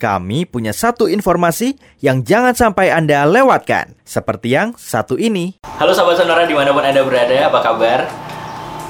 [0.00, 4.00] kami punya satu informasi yang jangan sampai Anda lewatkan.
[4.00, 5.60] Seperti yang satu ini.
[5.76, 8.08] Halo sahabat Sonora di mana pun Anda berada, apa kabar?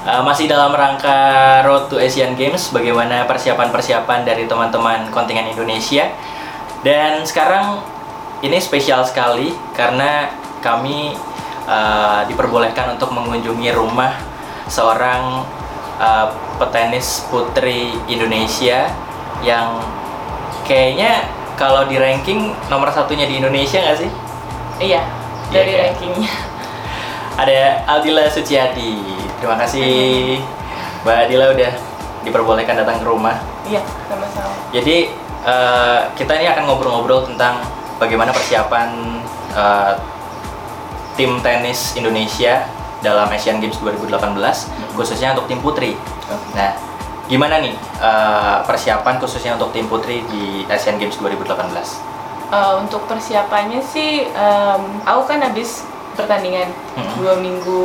[0.06, 6.08] Uh, masih dalam rangka Road to Asian Games, bagaimana persiapan-persiapan dari teman-teman kontingen Indonesia.
[6.86, 7.84] Dan sekarang
[8.40, 10.32] ini spesial sekali karena
[10.64, 11.12] kami
[11.68, 14.16] uh, diperbolehkan untuk mengunjungi rumah
[14.70, 15.44] seorang
[16.00, 18.88] uh, petenis putri Indonesia
[19.44, 19.99] yang
[20.70, 21.26] kayaknya
[21.58, 24.10] kalau di ranking nomor satunya di Indonesia nggak sih?
[24.78, 25.02] Iya,
[25.50, 26.30] dari Iya rankingnya.
[27.42, 29.02] Ada Aldila Suciadi.
[29.42, 30.38] Terima kasih
[31.02, 31.72] Mbak Adila udah
[32.22, 33.34] diperbolehkan datang ke rumah.
[33.66, 34.54] Iya, sama-sama.
[34.70, 35.10] Jadi
[35.42, 37.66] eh, kita ini akan ngobrol-ngobrol tentang
[37.98, 39.18] bagaimana persiapan
[39.52, 39.92] eh,
[41.18, 42.62] tim tenis Indonesia
[43.02, 44.36] dalam Asian Games 2018
[44.94, 45.96] khususnya untuk tim putri.
[46.54, 46.89] Nah,
[47.30, 52.02] gimana nih eh, persiapan khususnya untuk tim putri di Asian Games 2018?
[52.50, 55.86] Eh, untuk persiapannya sih, em, aku kan habis
[56.18, 56.66] pertandingan
[56.98, 57.06] Hmm.
[57.22, 57.82] dua minggu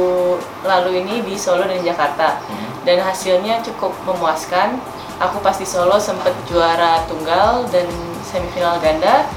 [0.66, 2.82] lalu ini di Solo dan Jakarta, Hmm.
[2.82, 4.82] dan hasilnya cukup memuaskan.
[5.22, 7.86] Aku pas di Solo sempat juara tunggal dan
[8.26, 9.30] semifinal ganda,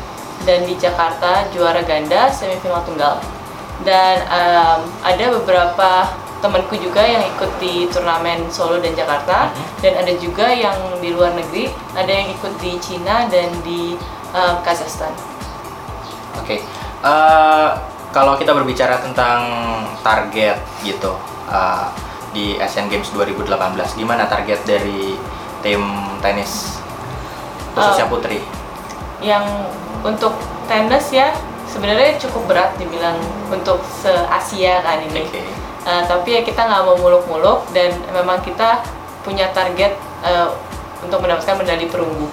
[0.43, 3.21] dan di Jakarta juara ganda semifinal tunggal.
[3.85, 9.65] Dan em, ada beberapa temanku juga yang ikut di turnamen Solo dan Jakarta, Mhm.
[9.81, 14.55] dan ada juga yang di luar negeri, ada yang ikut di Cina dan di em,
[14.61, 15.11] Kazakhstan.
[16.37, 16.61] Oke,
[16.99, 17.69] Eh,
[18.11, 19.41] kalau kita berbicara tentang
[20.01, 21.15] target gitu
[21.47, 21.87] eh,
[22.29, 23.47] di Asian Games 2018,
[23.95, 25.15] gimana target dari
[25.59, 25.81] tim
[26.19, 26.83] tenis
[27.73, 28.39] khususnya Eh, putri?
[29.21, 29.47] yang
[30.01, 30.35] untuk
[30.67, 31.31] tenis ya
[31.65, 33.15] sebenarnya cukup berat dibilang
[33.49, 35.23] untuk se Asia kan ini.
[35.23, 35.43] Oke,
[35.89, 38.85] Eh, tapi ya kita nggak mau muluk-muluk dan memang kita
[39.25, 40.49] punya target eh,
[41.01, 42.29] untuk mendapatkan medali perunggu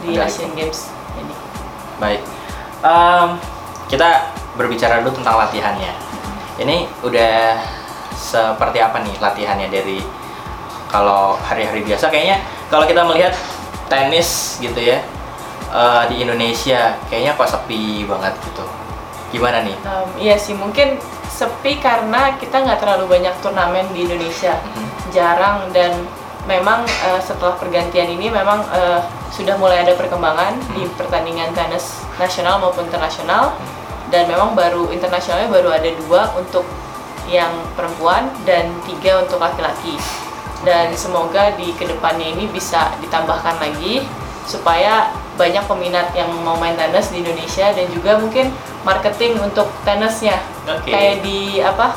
[0.00, 0.88] di Medali Asian Games
[1.20, 1.34] ini.
[2.00, 2.24] baik.
[2.80, 3.28] Em,
[3.92, 5.92] kita berbicara dulu tentang latihannya.
[6.56, 7.60] Ini udah
[8.16, 10.00] seperti apa nih latihannya dari
[10.88, 12.40] kalau hari-hari biasa kayaknya
[12.72, 13.36] kalau kita melihat
[13.92, 15.04] tenis gitu ya
[15.68, 18.64] eh, di Indonesia kayaknya kok sepi banget gitu.
[19.36, 19.76] Gimana nih?
[19.84, 20.96] Em, iya sih mungkin
[21.36, 24.56] sepi karena kita nggak terlalu banyak turnamen di Indonesia.
[24.56, 24.84] Mhm.
[25.14, 25.92] jarang dan
[26.50, 30.94] memang eh, setelah pergantian ini memang eh, sudah mulai ada perkembangan di Hmm.
[30.98, 33.54] pertandingan tenis nasional maupun internasional
[34.10, 36.62] dan memang baru internasionalnya baru ada dua untuk
[37.26, 39.98] yang perempuan dan tiga untuk laki-laki
[40.62, 44.06] dan semoga di ke depannya ini bisa ditambahkan lagi
[44.46, 48.54] supaya banyak peminat yang mau main tenis di Indonesia dan juga mungkin
[48.86, 50.90] marketing untuk tenisnya Oke.
[50.90, 51.94] kayak di apa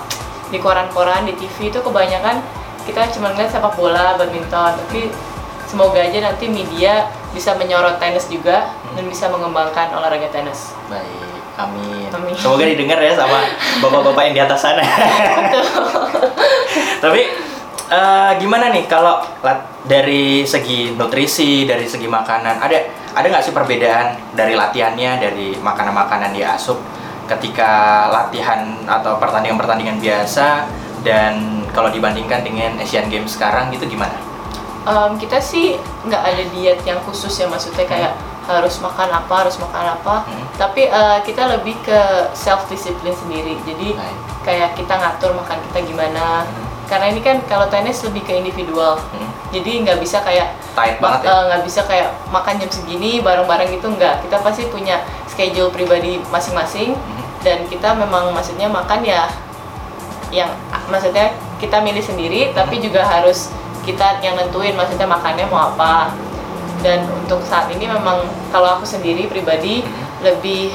[0.53, 2.41] di koran-koran di TV itu kebanyakan
[2.85, 5.13] kita cuma ngeliat sepak bola badminton tapi
[5.69, 12.09] semoga aja nanti media bisa menyorot tenis juga dan bisa mengembangkan olahraga tenis Baik, amin.
[12.09, 12.33] Amin.
[12.33, 13.45] Semoga didengar ya sama
[13.85, 14.81] bapak-bapak yang di atas sana.
[17.05, 17.21] Tapi
[17.93, 19.21] eh, gimana nih kalau
[19.85, 26.33] dari segi nutrisi, dari segi makanan, ada ada nggak sih perbedaan dari latihannya, dari makanan-makanan
[26.33, 26.81] dia asup
[27.29, 27.71] ketika
[28.09, 30.65] latihan atau pertandingan-pertandingan biasa
[31.01, 31.33] dan
[31.69, 34.17] kalau dibandingkan dengan Asian Games sekarang gitu gimana?
[34.81, 38.13] Em, kita sih nggak ada diet yang khusus ya maksudnya kayak
[38.43, 40.41] harus makan apa harus makan apa Hmm.
[40.57, 41.99] tapi eh, kita lebih ke
[42.33, 44.17] self discipline sendiri jadi Baik.
[44.41, 46.65] kayak kita ngatur makan kita gimana Hmm.
[46.89, 49.29] karena ini kan kalau tenis lebih ke individual Hmm.
[49.53, 51.29] jadi nggak bisa kayak Tight banget ya?
[51.29, 54.97] eh, nggak bisa kayak makan jam segini bareng-bareng gitu nggak kita pasti punya
[55.27, 57.18] schedule pribadi masing-masing Mhm.
[57.41, 59.27] Dan kita memang maksudnya makan ya
[60.29, 60.49] yang
[60.87, 63.49] maksudnya kita milih sendiri tapi juga harus
[63.83, 66.13] kita yang nentuin maksudnya makannya mau apa
[66.79, 68.23] dan untuk saat ini memang
[68.53, 69.83] kalau aku sendiri pribadi
[70.23, 70.71] lebih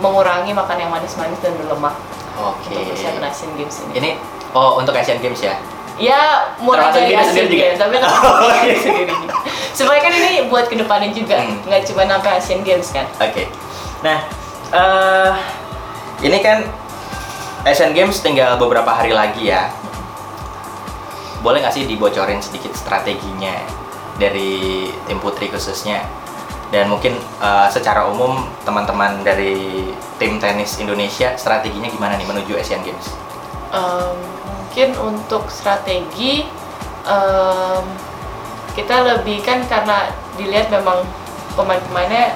[0.00, 1.96] mengurangi makan yang manis-manis dan berlemak
[2.36, 2.68] Oke.
[2.68, 3.92] untuk persiapan Asian Games ini.
[3.96, 4.10] Ini
[4.52, 5.56] oh untuk Asian Games ya?
[5.96, 7.64] Ya mulai Termasuk dari Asian sendiri juga?
[7.64, 8.76] Games, tapi Oh, iya.
[8.76, 9.14] sendiri.
[9.72, 11.56] Supaya kan ini buat ke depannya juga, Hmm.
[11.64, 13.08] nggak cuma sampai Asian Games kan.
[13.16, 13.48] Oke.
[14.04, 14.20] Nah,
[14.76, 15.32] eh
[16.22, 16.64] ini kan
[17.66, 19.68] Asian Games tinggal beberapa hari lagi ya.
[21.42, 23.52] Boleh nggak sih dibocorin sedikit strateginya
[24.16, 26.00] dari tim putri khususnya?
[26.70, 29.86] Dan mungkin eh, secara umum teman-teman dari
[30.18, 33.06] tim tenis Indonesia strateginya gimana nih menuju Asian Games?
[33.70, 34.16] Em,
[34.46, 36.46] mungkin untuk strategi
[37.06, 37.84] em,
[38.74, 41.06] kita lebih kan karena dilihat memang
[41.54, 42.34] pemain-pemainnya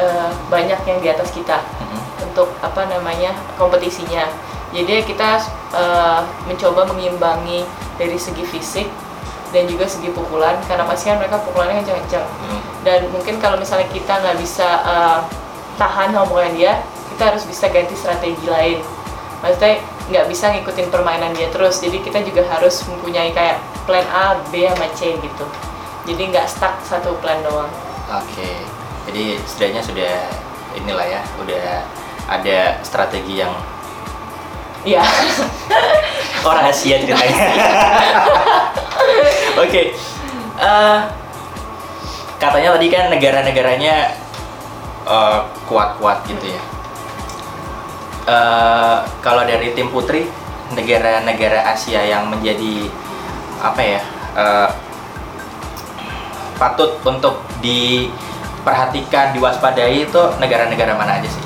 [0.00, 1.99] eh, banyak yang di atas kita Mhm.
[2.30, 4.30] Untuk apa namanya kompetisinya.
[4.70, 5.42] Jadi kita
[5.74, 7.66] eh, mencoba mengimbangi
[7.98, 8.86] dari segi fisik
[9.50, 12.62] dan juga segi pukulan karena pasti kan mereka pukulannya kencang-kencang Hmm.
[12.86, 15.18] dan mungkin kalau misalnya kita nggak bisa eh,
[15.74, 16.78] tahan sama pukulan dia
[17.10, 18.78] kita harus bisa ganti strategi lain.
[19.42, 21.82] Maksudnya nggak bisa ngikutin permainan dia terus.
[21.82, 25.44] Jadi kita juga harus mempunyai kayak plan A, B, sama C gitu.
[26.06, 27.68] Jadi nggak stuck satu plan doang.
[28.10, 28.64] Oke,
[29.06, 30.12] jadi setidaknya sudah
[30.74, 31.84] inilah ya, udah
[32.30, 33.52] ada strategi yang
[34.80, 35.04] Iya,
[36.48, 37.52] oh rahasia ceritanya.
[39.60, 39.92] Oke,
[40.60, 41.00] Eh,
[42.36, 44.12] katanya tadi kan negara-negaranya
[45.08, 46.62] eh, kuat-kuat gitu ya.
[48.28, 50.28] Eh, kalau dari tim putri,
[50.76, 52.92] negara-negara Asia yang menjadi
[53.64, 54.00] apa ya
[54.36, 54.68] eh,
[56.60, 61.44] patut untuk diperhatikan, diwaspadai itu negara-negara mana aja sih?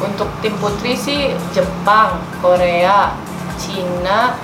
[0.00, 3.16] Untuk tim putri sih Jepang, Korea,
[3.56, 4.36] Cina,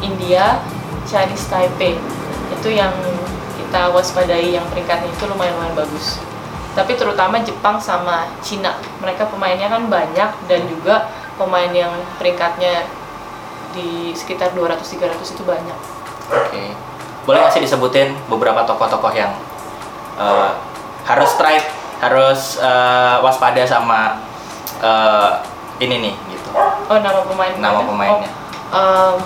[0.00, 0.60] India,
[1.04, 2.00] Chinese Taipei
[2.52, 2.92] itu yang
[3.60, 6.22] kita waspadai yang peringkatnya itu lumayan-lumayan bagus.
[6.74, 11.06] Tapi terutama Jepang sama Cina, mereka pemainnya kan banyak dan juga
[11.38, 12.88] pemain yang peringkatnya
[13.74, 15.78] di sekitar 200-300 itu banyak.
[16.30, 16.64] Oke.
[17.26, 19.32] Boleh nggak disebutin beberapa tokoh-tokoh yang
[20.18, 20.50] eh,
[21.06, 21.68] harus strike,
[22.02, 24.18] harus eh, waspada sama
[24.84, 25.30] eh,
[25.80, 26.48] ini nih gitu.
[26.84, 28.30] Oh nama pemain Nama pemainnya.
[28.68, 29.18] Oh, em,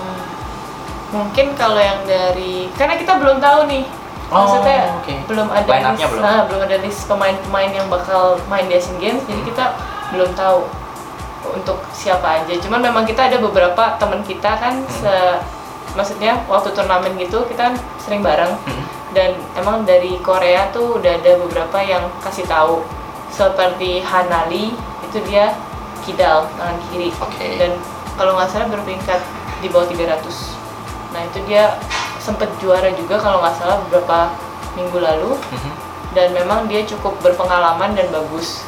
[1.11, 3.85] mungkin kalau yang dari karena kita belum tahu nih
[4.29, 5.15] Oh, maksudnya oke.
[5.25, 6.21] belum ada list, belum?
[6.21, 9.49] nah, belum ada list pemain-pemain yang bakal main di Asian Games jadi Hmm.
[9.49, 9.65] kita
[10.09, 10.69] belum tahu
[11.51, 14.89] untuk siapa aja cuman memang kita ada beberapa teman kita kan Hmm.
[14.91, 15.41] se-
[15.91, 18.85] maksudnya waktu turnamen gitu kita kan sering bareng Hmm.
[19.09, 22.85] dan emang dari Korea tuh udah ada beberapa yang kasih tahu
[23.29, 24.77] seperti Hanali
[25.09, 25.57] itu dia
[26.05, 27.09] kidal tangan kiri.
[27.19, 27.57] Oke.
[27.57, 27.73] dan
[28.15, 29.21] kalau nggak salah berperingkat
[29.59, 30.21] di bawah 300
[31.09, 31.73] nah itu dia
[32.21, 34.29] sempet juara juga kalau nggak salah beberapa
[34.77, 35.33] minggu lalu.
[35.35, 35.71] Mhm.
[36.09, 38.65] dan memang dia cukup berpengalaman dan bagus.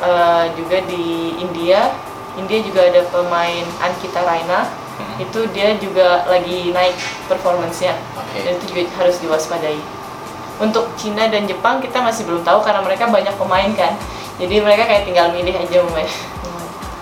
[0.00, 1.92] Eh, juga di India.
[2.34, 4.66] India juga ada pemain Ankita Raina.
[4.92, 5.14] Mhm.
[5.24, 6.96] itu dia juga lagi naik
[7.28, 7.92] performance-nya.
[8.16, 8.38] Oke.
[8.44, 9.80] dan itu juga harus diwaspadai.
[10.60, 13.92] Untuk Cina dan Jepang kita masih belum tahu karena mereka banyak pemain kan
[14.36, 16.10] jadi mereka kayak tinggal milih aja pemain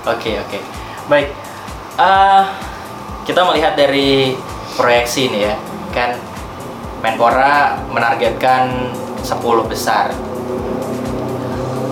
[0.01, 0.59] Oke oke
[1.07, 1.29] baik.
[1.95, 2.43] Eh,
[3.23, 4.33] kita melihat dari
[4.73, 5.55] proyeksi nih ya
[5.93, 6.17] kan
[7.01, 10.13] Menpora menargetkan 10 besar.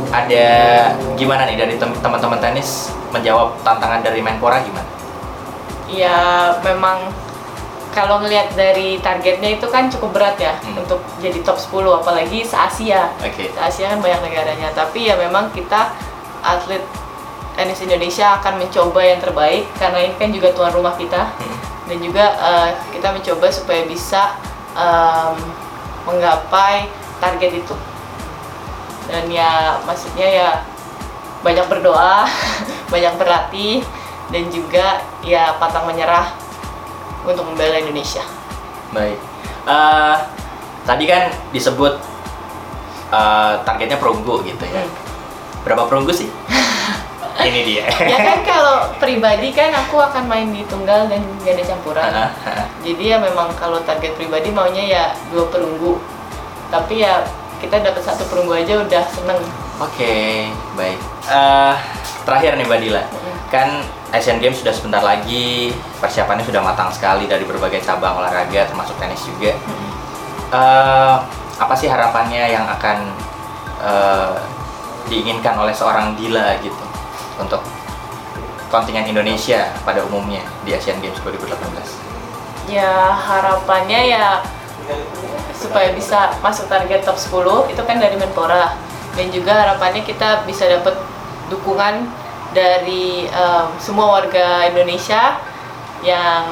[0.08, 0.48] Ada
[1.16, 4.88] gimana nih dari tem- teman-teman tenis menjawab tantangan dari Menpora gimana?
[5.88, 7.08] ya memang
[7.98, 10.78] kalau ngelihat dari targetnya itu kan cukup berat ya Hmm.
[10.78, 13.50] untuk jadi top 10 apalagi se-Asia Oke.
[13.50, 15.90] se-Asia kan banyak negaranya tapi ya memang kita
[16.40, 16.82] atlet
[17.54, 21.58] tenis Indonesia akan mencoba yang terbaik karena ini kan juga tuan rumah kita Hmm.
[21.86, 24.36] dan juga eh, kita mencoba supaya bisa
[24.72, 25.34] em,
[26.04, 26.86] menggapai
[27.18, 27.74] target itu
[29.06, 30.48] dan ya maksudnya ya
[31.40, 32.28] banyak berdoa
[32.92, 33.80] banyak berlatih
[34.28, 36.28] dan juga ya pantang menyerah
[37.28, 38.24] untuk membela Indonesia
[38.88, 39.18] Baik.
[39.68, 40.16] Eh,
[40.88, 42.00] tadi kan disebut
[43.12, 44.80] eh, targetnya perunggu gitu ya.
[44.80, 44.92] Hmm.
[45.64, 46.28] Berapa perunggu sih?
[47.38, 47.86] Ini dia.
[47.86, 52.10] ya kan kalau pribadi kan aku akan main di tunggal dan ganda campuran
[52.82, 56.02] jadi ya memang kalau target pribadi maunya ya dua perunggu
[56.66, 57.22] tapi ya
[57.62, 59.38] kita dapat satu perunggu aja udah seneng
[59.78, 60.98] Oke, baik.
[61.30, 61.74] Eh,
[62.26, 63.02] terakhir nih Mbak Dila,
[63.54, 68.96] kan Asian Games sudah sebentar lagi, persiapannya sudah matang sekali dari berbagai cabang olahraga, termasuk
[68.96, 69.52] tenis juga.
[70.48, 71.16] Eh,
[71.58, 73.12] apa sih harapannya yang akan
[73.84, 74.36] eh,
[75.12, 76.84] diinginkan oleh seorang Dila gitu
[77.36, 77.60] untuk
[78.72, 82.08] kontingen Indonesia pada umumnya di Asian Games 2018?
[82.68, 84.44] ya harapannya ya
[85.56, 88.76] supaya bisa masuk target top 10 itu kan dari Menpora
[89.16, 90.94] dan juga harapannya kita bisa dapat
[91.50, 92.06] dukungan
[92.58, 95.38] dari em, semua warga Indonesia
[96.02, 96.42] yang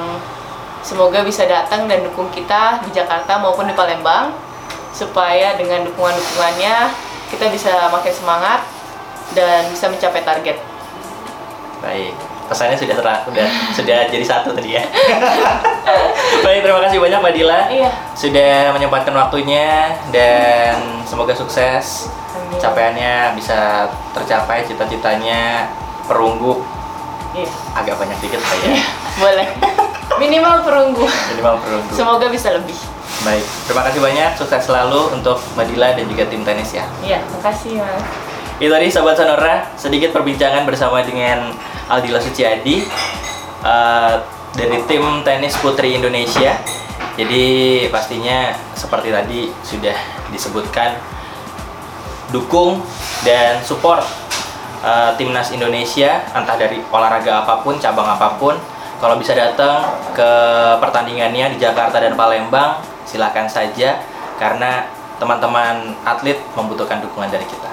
[0.86, 4.30] semoga bisa datang dan dukung kita di Jakarta maupun di Palembang
[4.94, 6.76] supaya dengan dukungan-dukungannya
[7.26, 8.62] kita bisa makin semangat
[9.34, 10.62] dan bisa mencapai target.
[11.82, 12.14] Baik,
[12.46, 14.82] pesannya sudah terang, sudah sudah jadi satu tadi ya.
[16.46, 17.90] Baik, terima kasih banyak Mbak Dila Iya.
[18.14, 22.58] sudah menyempatkan waktunya dan semoga sukses Amin.
[22.62, 25.66] capaiannya bisa tercapai cita-citanya
[26.06, 26.62] perunggu
[27.36, 27.50] Iya.
[27.76, 28.80] agak banyak dikit saya
[29.20, 29.48] Boleh.
[30.22, 31.04] Minimal perunggu.
[31.04, 31.92] minimal perunggu.
[31.92, 32.72] Semoga bisa lebih.
[33.20, 36.88] Baik, terima kasih banyak sukses selalu untuk Mbak Dila dan juga tim tenis ya.
[37.04, 38.00] Iya, makasih mas.
[38.56, 41.52] Itu tadi Sobat Sonora, sedikit perbincangan bersama dengan
[41.92, 42.88] Aldila Suciadi
[43.60, 44.14] eh,
[44.56, 46.56] dari tim tenis putri Indonesia
[47.12, 47.44] Jadi
[47.88, 49.96] pastinya seperti tadi sudah
[50.28, 50.96] disebutkan
[52.28, 52.80] dukung
[53.22, 54.04] dan support
[54.86, 58.54] uh, timnas Indonesia entah dari olahraga apa pun, cabang apa pun.
[58.96, 59.84] Kalau bisa datang
[60.16, 60.30] ke
[60.80, 64.00] pertandingannya di Jakarta dan Palembang, silahkan saja
[64.40, 64.88] karena
[65.20, 67.68] teman-teman atlet membutuhkan dukungan dari kita.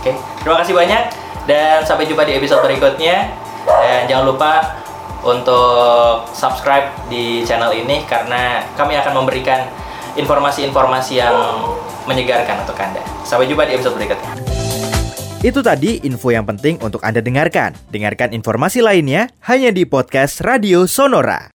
[0.00, 0.12] Oke,
[0.44, 1.02] terima kasih banyak
[1.48, 3.32] dan sampai jumpa di episode berikutnya.
[3.64, 4.52] Dan jangan lupa
[5.24, 9.64] untuk subscribe di channel ini karena kami akan memberikan
[10.12, 11.64] informasi-informasi yang
[12.04, 13.00] menyegarkan untuk Anda.
[13.24, 14.53] Sampai jumpa di episode berikutnya.
[15.44, 17.76] Itu tadi info yang penting untuk Anda dengarkan.
[17.92, 21.52] Dengarkan informasi lainnya hanya di podcast Radio Sonora.